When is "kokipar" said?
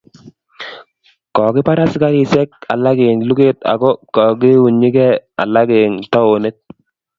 1.35-1.79